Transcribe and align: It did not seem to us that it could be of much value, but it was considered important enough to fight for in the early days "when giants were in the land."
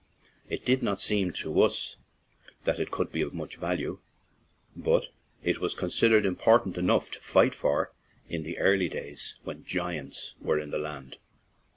It 0.49 0.65
did 0.65 0.81
not 0.81 0.99
seem 0.99 1.31
to 1.33 1.61
us 1.61 1.95
that 2.63 2.79
it 2.79 2.89
could 2.89 3.11
be 3.11 3.21
of 3.21 3.35
much 3.35 3.57
value, 3.57 3.99
but 4.75 5.09
it 5.43 5.59
was 5.59 5.75
considered 5.75 6.25
important 6.25 6.75
enough 6.75 7.11
to 7.11 7.19
fight 7.21 7.53
for 7.53 7.93
in 8.27 8.41
the 8.41 8.57
early 8.57 8.89
days 8.89 9.35
"when 9.43 9.63
giants 9.63 10.33
were 10.41 10.57
in 10.57 10.71
the 10.71 10.79
land." 10.79 11.17